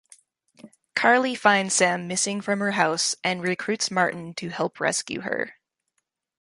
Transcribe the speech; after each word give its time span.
Carly 0.95 1.35
finds 1.35 1.75
Sam 1.75 2.07
missing 2.07 2.41
from 2.41 2.59
her 2.59 2.71
house 2.71 3.15
and 3.23 3.43
recruits 3.43 3.91
Martin 3.91 4.33
to 4.33 4.49
help 4.49 4.79
rescue 4.79 5.19
her. 5.21 5.57